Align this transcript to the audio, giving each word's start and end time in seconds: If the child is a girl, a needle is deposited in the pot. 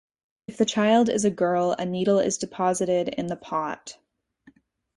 If 0.47 0.57
the 0.57 0.65
child 0.65 1.09
is 1.09 1.25
a 1.25 1.29
girl, 1.29 1.73
a 1.77 1.85
needle 1.85 2.17
is 2.17 2.39
deposited 2.39 3.09
in 3.09 3.27
the 3.27 3.35
pot. 3.35 3.99